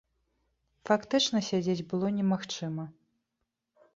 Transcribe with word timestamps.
Фактычна 0.89 1.41
сядзець 1.49 1.85
было 1.93 2.07
немагчыма. 2.17 2.85